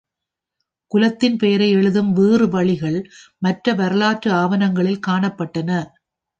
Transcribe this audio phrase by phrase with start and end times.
[0.91, 2.99] குலத்தின் பெயரை எழுதும் வேறு வழிகள்
[3.37, 5.71] மற்ற வரலாற்று ஆவணங்களில் காணப்பட்டன.